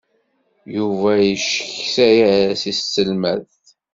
[0.75, 3.55] Yuba yeccetka-as i tselmadt.